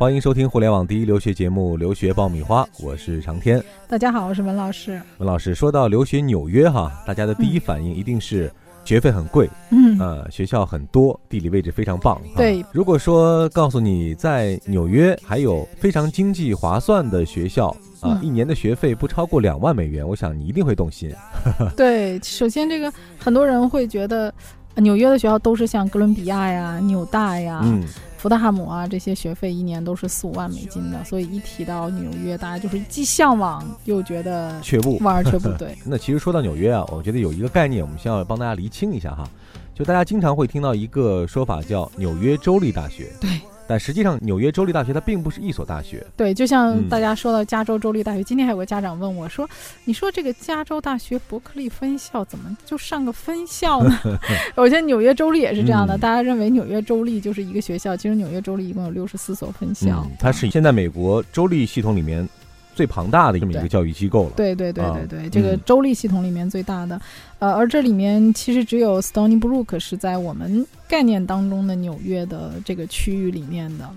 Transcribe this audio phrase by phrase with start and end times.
[0.00, 3.62] 欢迎收听互联网第一留学节目《留学爆米花》，我是长天。
[3.86, 4.92] 大家好，我是文老师。
[5.18, 8.50] 文老师说到留学纽约哈，大家的第一反应一定是
[8.82, 12.18] 学费很贵，嗯，呃，学校很多，地理位置非常棒。
[12.34, 17.68] 对，如果说告诉你在纽约还有非常经济划算的学校
[18.00, 21.12] 啊，一年的学费不超过两万美元，我想你一定会动心。
[21.76, 24.32] 对，首先这个很多人会觉得
[24.76, 27.60] 纽约的学校都是像哥伦比亚呀、纽大呀。
[27.64, 27.84] 嗯。
[28.20, 35.48] 福特汉姆啊，这些学费一年都是四五万美金的，所以一提到纽约，大家就是既向往又觉得却步，望而却步。
[35.56, 39.26] 对，那其实说到纽约啊，我觉得有一个概念，我们先要帮大家厘清一下哈，
[39.74, 43.10] 就大家经常会听到一个说法叫纽约州立大学。
[43.18, 43.40] 对。
[43.70, 46.04] 但实际上，纽约州立大学它并不是一所大学。
[46.16, 49.48] 对，就像大家说到加州州立大学，今天还有个家长问我说
[49.86, 53.96] ：“你说这个加州大学伯克利分校怎么就上个分校呢？”
[54.56, 60.04] 我觉得纽约州立也是这样的，大家认为纽约州立就是一个学校，其实纽约州立一共有六十四所分校。
[60.18, 62.28] 它是现在美国州立系统里面。
[62.74, 66.98] 最庞大的这么一个教育机构了，对对对对对，这个州立系统里面最大的，
[67.38, 73.90] 呃，而这里面其实只有 Stony Brook 是在我们概念当中的纽约的这个区域里面的，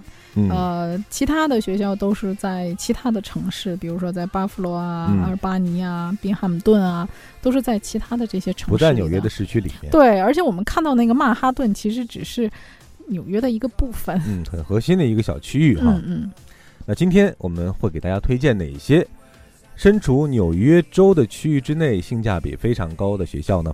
[0.49, 7.07] 呃，其他的学校都是在其他的城市，比如说在巴弗罗啊、阿尔巴尼啊、宾汉姆顿啊，
[7.41, 9.91] 都是在其他的这些城市，不在纽约的市区里面。
[9.91, 12.49] 对，而且我们看到那个曼哈顿其实只是
[13.07, 16.31] 纽约的一个部分，嗯，很核心的一个小区域哈，嗯嗯。
[16.85, 19.07] 那今天我们会给大家推荐哪些
[19.75, 23.73] 身处纽约州的区域之内、性价比非常高的学校呢？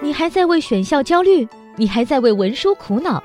[0.00, 1.46] 你还在为选校焦虑？
[1.76, 3.22] 你还在为文书苦恼？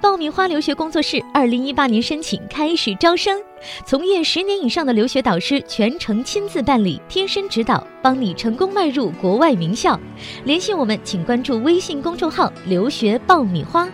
[0.00, 3.40] 爆米花留学工作室二零一八年申请开始招生，
[3.84, 9.98] 从业十年以上的留学导师全程亲自办理，贴身指导，帮你成功迈入国外名校。
[10.44, 13.86] 联系我们，请关注微信公众号“留学爆米花”。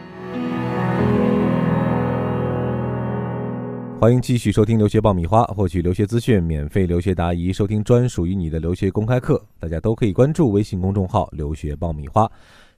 [4.03, 9.40] 欢迎继续收听留学爆米花，获取留学资讯、免费留学答疑、收听专属于你的留学公开课。
[9.61, 12.29] 大家都可以关注微信公众号“留学爆米花”。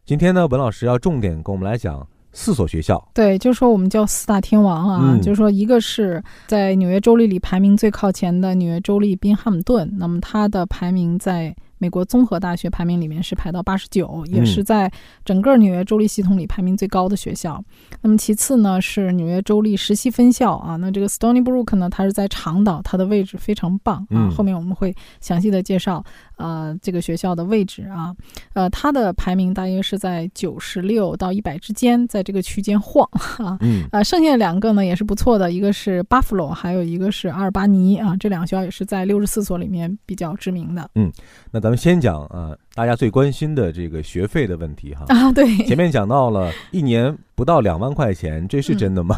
[0.05, 3.03] 今天呢，文老师要重点跟我们来讲四所学校。
[3.15, 11.57] 对，就说我们叫四大天王啊，就说一个是在纽约州立里排名最靠前的纽约州立宾汉姆顿，那么它的排名在。
[11.85, 14.91] 美国综合大学排名里面是排到八十九，也是在
[15.23, 17.63] 整个纽约州立系统里排名最高的学校。
[18.01, 24.31] 那么其次呢是纽约州立实习分校啊，那这个 Stony Brook 呢，它是在长岛，它的位置非常棒啊。
[24.31, 26.03] 后面我们会详细的介绍
[26.39, 28.17] 呃这个学校的位置啊，
[28.55, 33.59] 呃它的排名大约是在九十六到一百之间，在这个区间晃啊。
[33.61, 40.89] 嗯呃，剩下两个呢也是不错的，一个是 Buffalo，还有一个是阿尔巴尼啊，这两个学校也是在六十四所里面比较知名的。
[40.95, 41.13] 嗯，
[41.51, 41.61] 那。
[41.65, 47.17] 咱们先讲啊，大家最关心的这个学费的问题哈啊，对，前面讲到了一年。
[47.37, 49.17] 不到两万块钱，这是真的吗？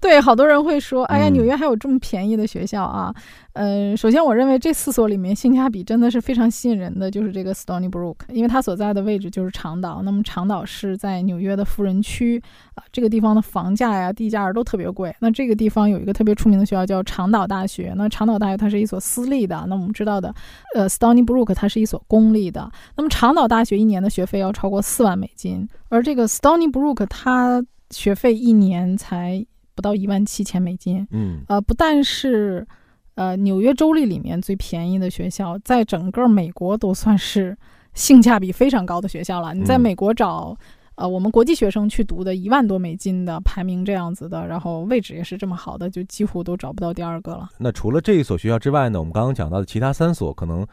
[0.00, 3.14] 对，好多人会说：“哎呀，纽约还有这么便宜的学校啊！”
[3.54, 10.02] 呃，首先我认为这四所里面性价比真的是非常吸引人的，就是这个 Stony Brook，因为它所在的位置就是长岛。
[10.02, 12.42] 那么长岛是在纽约的富人区
[12.74, 15.14] 啊，这个地方的房价呀、地价都特别贵。
[15.20, 17.94] 那这个地方有一个特别出名的学校叫长岛大学。
[17.96, 19.64] 那长岛大学它是一所私立的。
[19.68, 20.34] 那我们知道的，
[20.74, 22.68] 呃，Stony Brook 它是一所公立的。
[22.96, 29.44] 那么长岛大学一年的学费要超过四万美金，而这个 Stony Brook 它学费一年才
[29.74, 32.66] 不到一万七千美金，嗯，呃，不但是，
[33.14, 37.56] 呃，纽约州立里面最便宜的学校，在整个美国都算是
[37.94, 39.54] 性价比非常高的学校了。
[39.54, 40.54] 你在美国找，
[40.94, 47.48] 呃，我们国际学生去读的一万多美金的排名这样子的，然后位置也是这么好的，就几乎都找不到第二个了。
[47.58, 48.98] 那除了这一所学校之外呢？
[48.98, 50.66] 我们刚刚讲到的其他三所可能。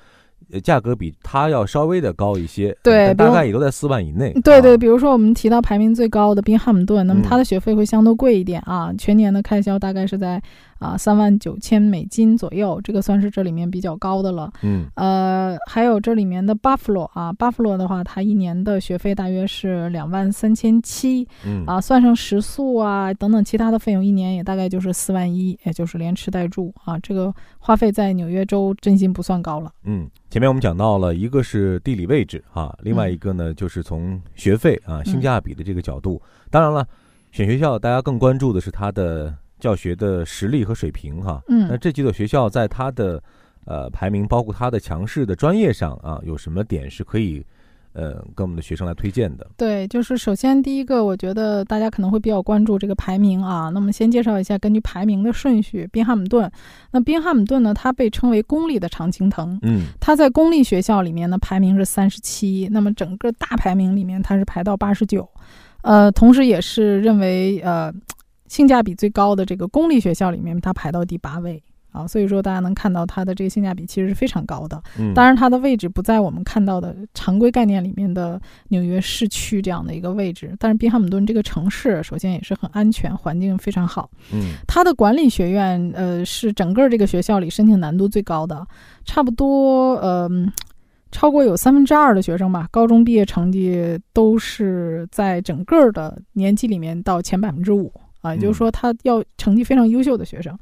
[0.52, 4.34] 呃，价格比它要稍微的高一些，对，大概也都在四万以内。
[4.44, 10.42] 对对，比如说我们提到排名最高的宾汉姆顿，那么它的学费会相对贵一点啊，全年的开销大概是在。
[10.80, 14.52] 啊，三万九千美金左右，这个算是这里面比较高的了。
[14.64, 21.28] 嗯，呃，还有这里面的 Buffalo 啊，Buffalo 的话，它一年的学费大约是两万三千七。
[21.46, 29.72] 嗯，啊，算上食宿啊等等其他的费用，一年也大概就是四万一，也就是连吃带住啊，这个花费在纽约州真心不算高了。
[29.84, 36.22] 嗯，前面我们讲到了一个是地理位置啊，另外一个呢就是从学费啊性价比的这个角度。
[36.50, 36.88] 当然了，
[37.32, 39.36] 选学校大家更关注的是它的。
[39.60, 43.22] 教学的实力和水平，哈，嗯，那这几所学校在它的
[43.66, 47.46] 呃排名，包括它的强势的专业上啊，有什么点是可以
[47.94, 49.46] 呃跟我们的学生来推荐的？
[49.58, 53.70] 对，就是首先第一个，我觉得大家可能会比较关注这个排名啊。
[53.74, 56.50] 那么先介绍一下，根据排名的顺序，宾汉姆顿。
[56.92, 65.28] 那宾汉姆顿呢，它被称为公立的常青藤，嗯，它在公立学校里面呢排名是三十七，那么整个大排名里面它是排到八十九，
[65.82, 67.94] 呃，同时也是认为呃。
[68.50, 71.64] 性价比最高的这个公立学校里面，它排到第八位。
[71.92, 74.80] 啊，所以说大家能看到它的这个性价比其实是非常高的。
[75.00, 80.56] 嗯，当然它的位置不在我们看到的常规概念里面的纽约市区这样的一个位置。
[80.60, 84.08] 但是宾汉姆顿这个城市首先也是很安全，环境非常好。
[84.32, 88.64] 嗯，它的管理学院呃是整个这个学校里申请难度最高的，
[89.04, 90.30] 差不多呃
[91.12, 100.58] 超过有三分之二的学生吧，高中毕业成绩都是在整个的年级里面到前百分之五啊，也就是说他要成绩非常优秀的学生。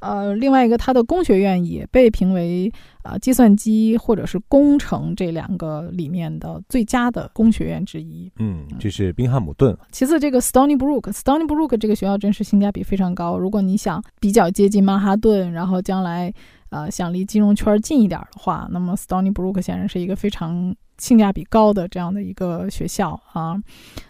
[0.00, 2.72] 呃，另外一个，他的工学院也被评为
[3.02, 8.32] 啊，计算机或者是工程这两个里面的最佳的工学院之一。
[8.38, 9.76] 嗯，这是宾汉姆顿。
[9.92, 13.36] 其次，这个 Stony Brook，Stony Brook 这个学校真是性价比非常高。
[13.36, 16.32] 如果你想比较接近曼哈顿，然后将来
[16.70, 20.74] 呃想离金融圈近一点的话，那么 Stony Brook 显然是一个非常。
[21.00, 23.56] 性价比高的这样的一个学校啊，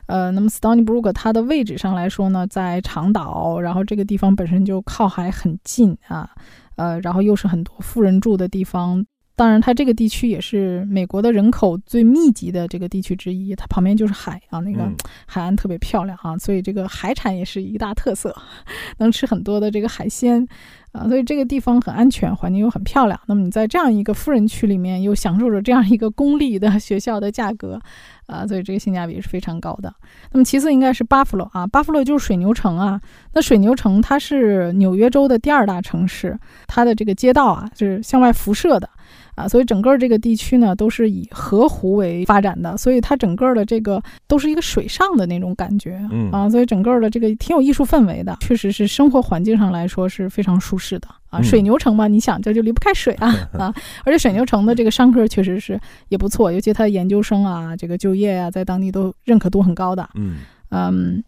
[0.06, 6.28] 呃，那么 Stony Brook 它的位置上来说呢，在长岛，然后这个地方本身就靠海很近啊，
[6.76, 9.06] 呃，然后又是很多富人住的地方。
[9.40, 14.86] 当然，它这个地区也是美国的人口最密集的这个地区之一，它旁边就是海啊，那个
[15.24, 18.36] 海岸特别漂亮啊，所以这个海产也是一大特色，
[19.00, 20.46] 能吃很多的这个海鲜
[20.92, 23.18] 啊，所以这个地方很安全，环境又很漂亮。
[23.28, 27.80] 那么你在这样一个富人区里面，又享受着这样一个公立的学校的价格
[28.26, 29.90] 啊，所以这个性价比是非常高的。
[30.32, 33.00] 那么其次应该是巴夫洛啊，巴夫洛就是水牛城啊，
[33.32, 38.86] 那水牛城它是纽约州的第二大城市，它的这个街道啊是向外辐射的。
[39.34, 51.40] 啊，所以整个这个地区呢，都是以河湖为发展的，所以它整个的这个都是一个水上的那种感觉，嗯啊，所以整个的这个挺有艺术氛围的，确实是生活环境上来说是非常舒适的啊。
[51.42, 53.74] 水牛城嘛，你想这就离不开水啊 啊，
[54.04, 60.36] 而且水牛城的这个商科确实是也不错，尤其他研究生啊，这个就业啊，在当地都认可度很高的，嗯
[60.70, 61.24] 嗯。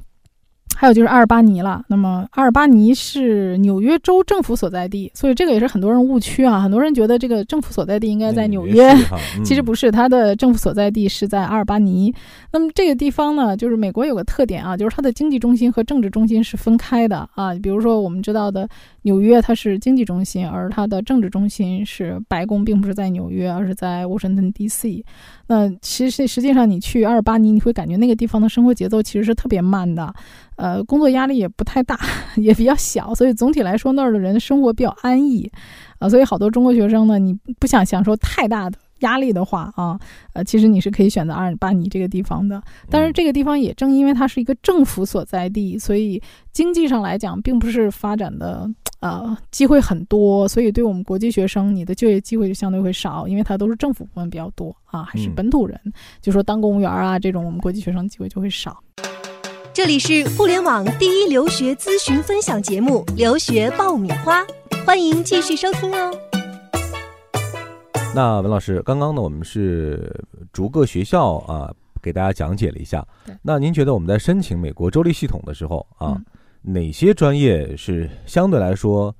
[0.76, 1.84] 还有就是阿尔巴尼了。
[1.88, 6.60] 那么阿尔巴尼是纽约州政府所在地，所以这个也是很多人误区啊。
[6.60, 8.92] 很多人觉得这个政府所在地应该在纽约，
[9.44, 12.12] 其实不是，它的政府所在地是在阿尔巴尼。
[12.52, 17.54] 那么这个地方呢，就是美国有个特点啊，就是它的经济中心和政治中心是分开的啊。
[17.54, 18.68] 比如说我们知道的
[19.02, 25.04] 纽约，它是经济中心，而它的政治中心是白宫，并不是在纽约，而是在沃盛顿 D.C。
[25.46, 30.12] 那其实实际上你去阿尔巴尼，你会感觉那个地方的生活节奏其实是特别慢的。
[30.62, 31.98] 呃，工作压力也不太大，
[32.38, 35.50] 也比较小，所以总体来说那儿的人生活比较安逸，
[35.98, 39.98] 啊，所以好多中国学生呢，你不想享受太大的压力的话啊，
[40.34, 42.62] 呃，其实你是可以选择阿尔巴尼这个地方的。
[42.88, 46.22] 但是这个地方也正因为它是一个政府所在地，所以
[46.52, 48.70] 经济上来讲并不是发展的
[49.00, 55.76] 呃机会很多，所以对我们国际学生，你的就业机会就相对会少，因为它都是政府部门比较多啊，还是本土人，
[56.20, 58.80] 就说当公务员啊这种，我们国际学生机会就会少。
[59.74, 64.42] 这里是互联网第一留学咨询分享节目《留学爆米花》，
[64.84, 66.14] 欢迎继续收听哦。
[68.14, 70.14] 那文老师，刚刚呢，我们是
[70.52, 71.72] 逐个学校啊，
[72.02, 73.02] 给大家讲解了一下。
[73.40, 76.20] 那您觉得我们在申请美国州立系统的时候啊，
[76.60, 79.14] 哪些专业是相对来说？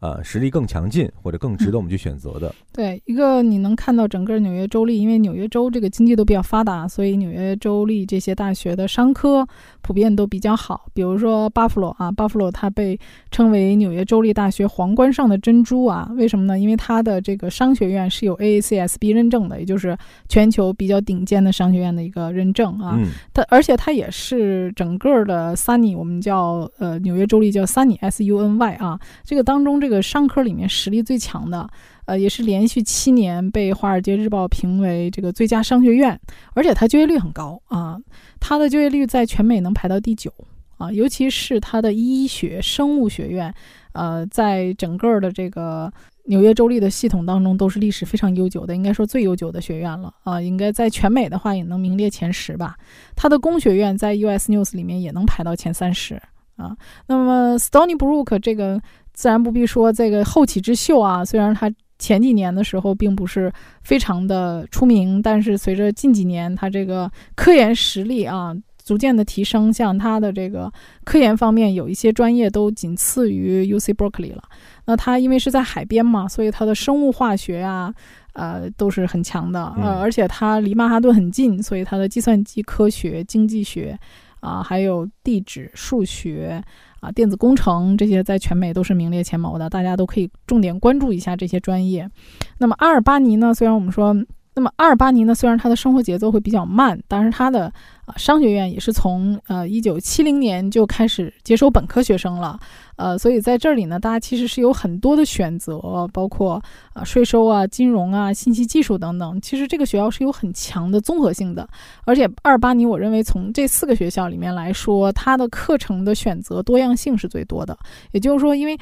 [0.00, 2.54] 呃，实力更强劲或者更值得我们去选择的。
[2.72, 9.44] 对，一个你能看到整个纽约州立，因为纽约州这个经济都比较发达，所以纽约州立这些大学的商科
[9.82, 10.86] 普遍都比较好。
[10.94, 12.96] 比如说巴夫洛啊，巴夫洛它被
[13.32, 16.56] 称为纽约州立大学皇冠上的珍珠啊，为什么呢？
[16.56, 22.96] 因为它的这个商学院是有 AACSB 认证的，也就是全球比较顶尖的商学院的一个认证啊。
[23.34, 29.87] 它而且它也是整个的 Sunny，我们叫呃纽约州立叫 Sunny S U N Y 啊，这个当中这。
[29.88, 31.66] 这个商科里面实力最强的，
[32.04, 36.20] 呃，也是连续七年被《华尔街日报》评为这个最佳商学院，
[36.52, 37.96] 而且它就业率很高啊，
[38.38, 40.30] 它的就业率在全美能排到第九
[40.76, 43.54] 啊，尤其是它的医学生物学院，
[43.92, 45.90] 呃，在整个的这个
[46.24, 52.76] 纽约州立的系统当中都是历史非常悠久的，应该说最悠久的学院了啊，应该在全美的话也能名列前十吧。
[53.16, 56.20] 它的工学院在 US News 里面也能排到前三十
[56.56, 56.76] 啊。
[57.06, 58.78] 那么 Stony Brook 这个。
[59.18, 70.72] 自然不必说，这个后起之秀啊，虽然他前几年的时候并不是非常的出名，但是随着近几年他这个科研实力啊逐渐的提升，像他的这个
[71.02, 74.42] 科研方面有一些专业都仅次于 U C Berkeley 了。
[74.86, 77.92] 那他因为是在海边嘛，所以他的生物化学啊，
[78.34, 83.98] 呃都是很强的，呃，而且他离曼哈顿很近，所以他的计算机科学、经济学
[84.40, 86.62] 啊，还有地质、数学。
[87.00, 92.10] 啊，电子工程这些在全美都是名列前茅的，大家都可以重点关注一下这些专业。
[92.58, 93.54] 那么阿尔巴尼呢？
[93.54, 94.12] 虽然我们说
[94.56, 97.72] 那么阿尔巴尼呢，虽然它的生活节奏会比较慢，但是它的
[98.16, 102.58] 商学院也是从呃一九七零年就开始接收本科学生了。
[102.96, 105.78] 呃，所以在这里呢，大家其实是有很多的选择，
[106.12, 106.60] 包括
[106.92, 109.40] 啊税收啊、金融啊、信息技术等等。
[109.40, 111.68] 其实这个学校是有很强的综合性的，
[112.04, 117.78] 而且阿尔巴尼，我认为从这四个学校里面来说，它的课程的选择多样性是最多的。
[118.10, 118.76] 也就是说，因为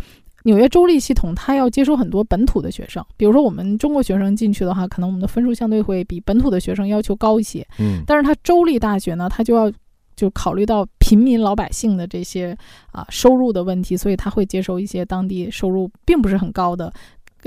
[0.47, 7.67] 纽约州立系统它要接收很多本土的学生，比如说我们中国学生进去的话，可能我们的分数相对会比本土的学生要求高一些。
[7.79, 9.71] 嗯，但是它州立大学呢，它就要。
[10.17, 12.57] 就考虑到平民老百姓的这些
[12.91, 16.91] 啊收入的问题，所以它会接收一些当地收入并不是很高的，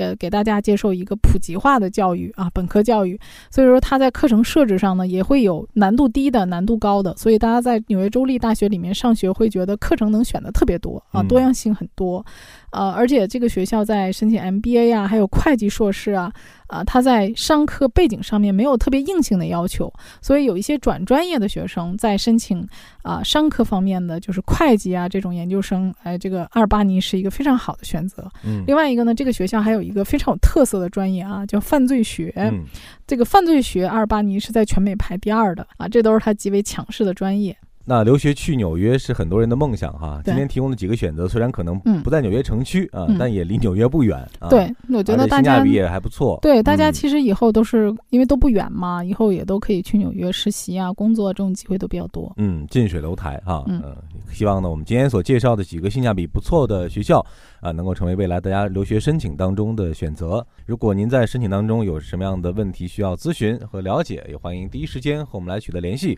[0.00, 3.20] 给给大家接受一个普及化的教育啊本科教育。
[3.50, 12.24] 所以说它在课程设置上呢也会有难度低的、难度高的，所以大家在纽约州立大学里面上学会觉得课程能选的特别多啊，多样性很多。
[12.70, 16.32] 呃，而且这个学校在申请 MBA 啊，还有会计硕士啊，
[16.68, 19.92] 啊，它在商科背景上面没有特别硬性的要求，
[20.22, 22.64] 所以有一些转专业的学生在申请
[23.02, 28.30] 啊商科方面的，就是会计啊这种研究生，哎，这个阿尔巴尼是一个非常好的选择。
[28.44, 32.32] 嗯，另外一个呢，这个学校还有一个非常有特色的专业啊，叫犯罪学。
[32.36, 32.64] 嗯，
[33.06, 37.56] 这个犯罪学阿尔巴尼是在全美排第二的啊，这都是他极为强势的专业。
[37.90, 40.22] 那留学去纽约是很多人的梦想哈。
[40.24, 44.48] 今天提供的几个选择，虽然可能不在纽约城区啊，但也离纽约不远啊。
[44.48, 46.38] 对，我觉得大家性价比也还不错。
[46.40, 52.32] 对，大家其实以后都是因为都不远嘛，以后也都可以去纽约实习啊、工作这种机会都比较多。
[52.36, 53.64] 嗯，近水楼台哈。
[53.66, 53.82] 嗯，
[54.30, 57.18] 希望呢，我们今天所介绍的几个性价比不错的学校
[57.60, 60.46] 啊，能够成为未来大家留学申请当中的选择。
[60.64, 66.16] 如果您在申请当中有什么样的问题需要咨询和了解，也欢迎第一时间和我们来取得联系。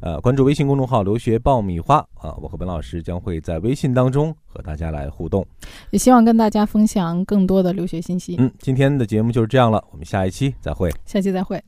[0.00, 5.44] 呃，关注微信公众号“留学爆米花”啊，我和本老师将会在微信当中和大家来互动，
[5.90, 8.36] 也希望跟大家分享更多的留学信息。
[8.38, 11.62] 嗯，今天的节目就是这样了，我们下一期再会，下期再会。